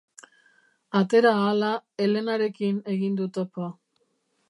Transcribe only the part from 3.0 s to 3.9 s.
du topo.